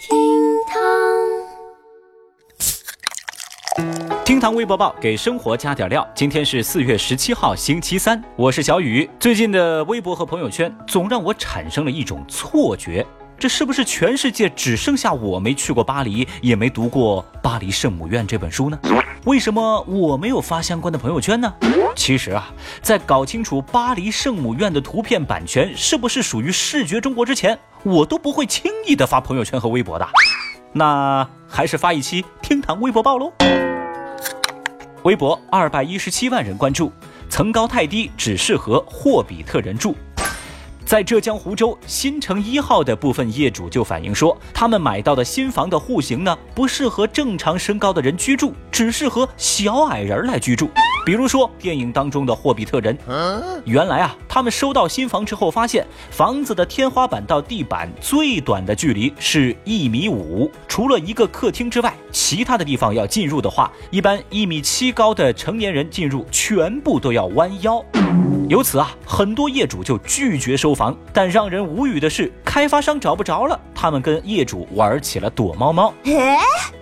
[0.00, 0.16] 厅
[0.66, 0.80] 堂
[4.24, 6.08] 厅堂微博报给生活加点料。
[6.14, 9.08] 今天是四月十七号，星期三，我是小雨。
[9.18, 13.06] 最近的微博和朋友圈总让我产生了一种错觉，
[13.38, 18.78] 这是不是全世界只剩下我没去过巴黎，也没读过《巴黎圣母院》这本书呢？
[19.26, 21.52] 为什么我没有发相关的朋友圈呢？
[21.94, 30.06] 其实啊，在搞清楚巴黎圣母院的图片版权是不是属于视觉中国之前，我都不会轻易的发朋友圈和微博的。
[30.72, 33.32] 那还是发一期厅堂微博报喽。
[35.02, 36.92] 微博二百一十七万人关注，
[37.28, 39.96] 层高太低，只适合霍比特人住。
[40.84, 50.68] 在浙江湖州新城一号的部分业主就反映说，他们买到的新房的户型呢，不适合正常身高的人居住，只适合小矮人来居住。
[51.04, 52.96] 比如说电影当中的霍比特人。
[53.64, 67.84] 原来啊，他们收到新房之后，发现房子的天花板到地板最短的距离是一米五，除了一个客厅之外，其他的地方要进入的话，一般一米七高的成年人进入全部都要弯腰。
[68.48, 70.96] 由此啊，很多业主就拒绝收房。
[71.12, 75.94] 但让人无语的是，开发商找不着了，他们跟业主玩起了躲猫猫。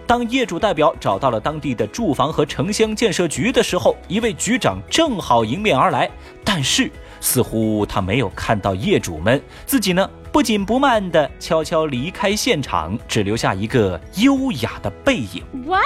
[0.09, 6.11] 当业主代表找到了当地的住房和城乡建设局的时候，一位局长正好迎面而来，
[6.43, 15.45] 但是似乎他没有看到业主们，自己呢不紧不慢地悄悄离开现场，只留下一个优雅的背影。
[15.67, 15.85] What？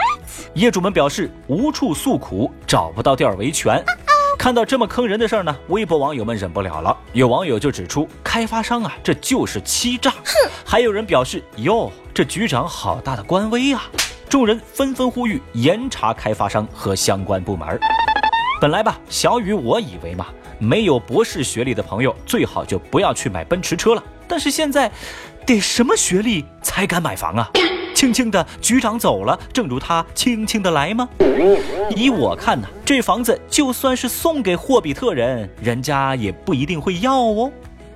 [0.54, 3.84] 业主们表示无处诉苦，找不到地儿维权。
[4.38, 6.96] 看到这么坑人的事儿呢，微博网友们忍不了了。
[7.12, 10.12] 有网友就指出，开发商啊，这就是欺诈。
[10.12, 10.48] 哼！
[10.64, 13.82] 还有人表示，哟，这局长好大的官威啊！
[14.33, 17.78] 众人纷纷呼吁严查开发商和相关部门。
[18.62, 24.02] 本来吧，小雨我以为嘛，没有博士学历的朋友最好就不要去买奔驰车了。
[24.27, 24.91] 但是现在，
[25.44, 27.50] 得什么学历才敢买房啊？
[27.94, 31.06] 轻轻的，局长走了，正如他轻轻的来吗？
[31.94, 37.52] 依我看呢，这房子就算是送给霍比特人，人家也不一定会要哦。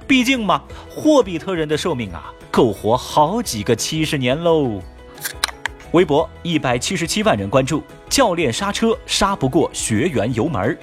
[0.07, 4.83] 毕竟嘛，霍比特人的寿命啊，够活好几个七十年喽。
[5.93, 10.77] 微博一百七十七万人关注，教练刹车刹不过学员油门。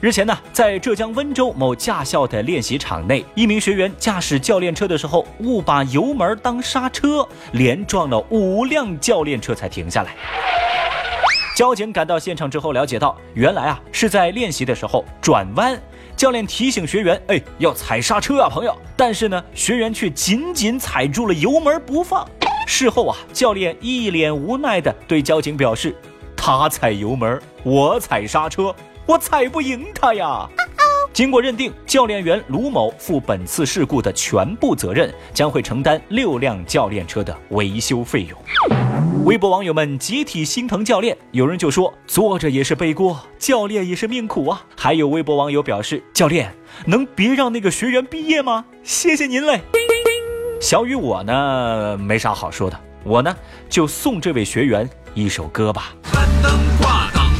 [0.00, 10.14] 日前呢，在浙江温州某驾校的练习场内，一名学员驾驶教练车的时候误把油门当刹车，连撞了五辆教练车才停下来。
[11.54, 15.78] 交警赶到现场之后，了解到原来啊是在练习的时候转弯，
[16.16, 22.26] 教练提醒学员：“哎，要踩刹车啊，朋友。”但是呢，学员却紧紧踩住了油门不放。
[22.70, 25.92] 事后啊，教练一脸无奈地对交警表示
[26.36, 28.72] ：“他踩油门，我踩刹车。”
[29.06, 30.48] 我踩不赢他呀！
[31.12, 38.38] 经过认定，教练员卢某负本次事故的全部责任，将会承担六辆教练车的维修费用。
[39.24, 44.64] 微博网友们集体心疼教练，有人就说坐着也是背锅，教练也是命苦啊。
[44.76, 46.54] 还有微博网友表示，教练
[46.86, 48.64] 能别让那个学员毕业吗？
[48.84, 49.60] 谢谢您嘞。
[50.60, 53.34] 小雨我呢没啥好说的，我呢
[53.70, 55.94] 就送这位学员一首歌吧。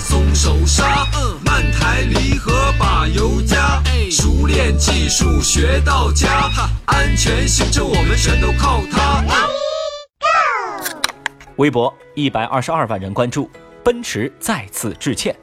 [0.00, 1.06] 松手刹，
[1.44, 6.50] 慢抬离合把油加，熟练技术学到家，
[6.86, 9.22] 安全行车我们全都靠它。
[11.56, 13.48] 微博一百二十二万人关注，
[13.84, 15.36] 奔驰再次致歉。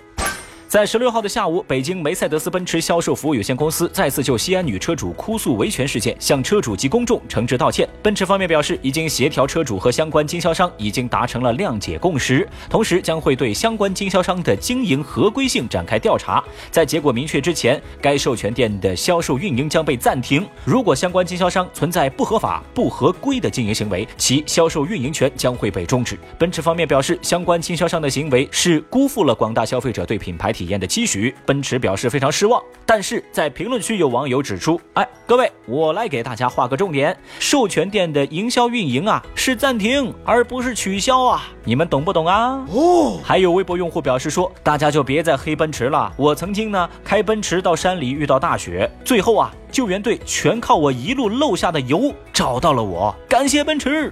[0.67, 7.87] 在十六号的下午，北京梅赛德斯奔驰销售服务有限公司再次就西安女车主哭诉维权事件向车主及公众诚挚道歉。
[8.03, 16.43] 奔驰方面表示，已经协调车主和相关经销商已经达成了谅解共识，同时将会对相关经销商的经营合规性展开调查。
[16.69, 20.45] 在结果明确之前，该授权店的销售运营将被暂停。
[20.65, 26.19] 如果相关经销商存在不合法、不合规的经营行为，其销售运营权将会被终止。
[26.37, 30.53] 奔驰方面表示，相关经销商的行为是辜负了广大消费者对品牌。
[30.57, 32.59] 体验的期许，奔驰表示非常失望。
[32.83, 54.09] 但是在评论区有网友指出：“哎，各位，我来给大家画个重点，授权店的营销运营啊是暂停，而不是取消啊，你们懂不懂啊？”哦，还有微博用户表示说：“大家就别再黑奔驰了，我曾经呢开奔驰到山里遇到大雪，最后啊救援队全靠我一路漏下的油找到了我，感谢奔驰。”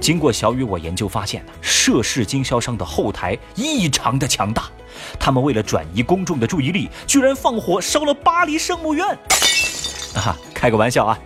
[0.00, 4.64] 经过小雨我研究发现呢，涉事经销商的后台异常的强大。
[5.18, 9.06] 他们为了转移公众的注意力，居然放火烧了巴黎圣母院。
[10.14, 11.18] 啊，开个玩笑啊！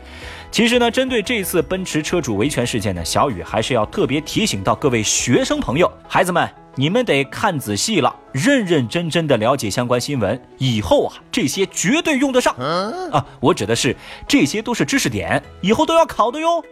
[0.50, 10.38] 其实呢，针对这次奔驰车主维权事件呢，小雨还是要特别提醒到各位学生朋友、孩子们，你们得看仔细了，认认真真的了解相关新闻。
[10.58, 12.54] 以后啊，这些绝对用得上
[13.12, 13.24] 啊！
[13.40, 13.96] 我指的是
[14.28, 16.62] 这些都是知识点，以后都要考的哟。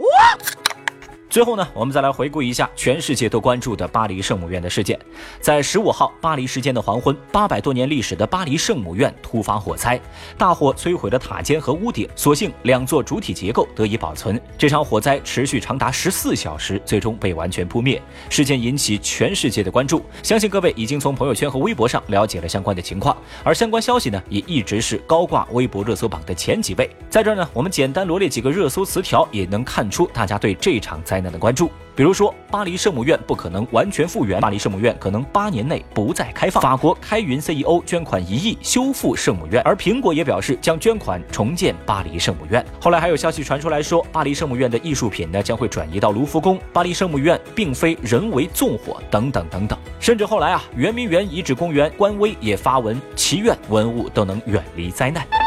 [1.30, 4.98] 最后呢，我们再来回顾一下全世界都关注的巴黎圣母院的事件。
[5.40, 9.98] 在十五号巴黎时间的黄昏，八百多年历史的巴黎圣母院突发火灾，
[10.36, 14.40] 大火摧毁了塔尖和屋顶，所幸两座主体结构得以保存。
[14.58, 18.02] 这场火灾持续长达十四小时，最终被完全扑灭。
[18.28, 26.90] 事件引起全世界的关注，相信各位已经从朋友圈和微博上了解了相关的情况，而相关消息呢，也一直是高挂微博热搜榜的前几位。
[27.08, 31.19] 在这儿呢，我们简单罗列几个热搜词条，也能看出大家对这场灾。
[31.28, 36.62] 的关注，比如说巴黎圣母院不可能完全复原，巴黎圣母院可能八年内不再开放。
[36.62, 42.64] 法国开云 CEO 捐款一亿修复圣母院，而苹果也表示将捐款重建巴黎圣母院。
[42.80, 49.78] 后来还有消息传出来说，巴黎圣母院的艺术品呢将会转移到卢浮宫，巴黎圣母院并非人为纵火等等等等。
[49.98, 55.39] 甚至后来啊，圆明园遗址公园官微也发文祈愿文物都能远离灾难。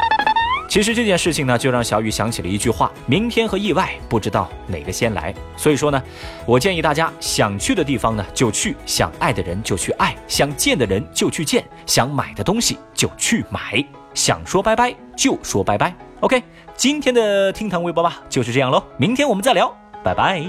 [0.73, 5.31] 其实这件事情呢，就让小雨想起了一句话：明天和意外不知道哪个先来。
[5.55, 6.01] 所以说呢，
[6.47, 13.85] 我建议大家想去的地方呢就去，想爱的人就去爱，想见的人就去见，想买的东西就去买，
[14.15, 15.95] 想说拜拜就说拜拜。
[16.21, 16.41] OK，
[16.75, 19.71] 今天的听堂微博吧就是这样喽，明天我们再聊，
[20.03, 20.43] 拜拜。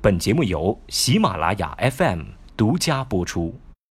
[0.00, 2.20] 本节目由喜马拉雅 FM
[2.56, 3.58] 独家播出。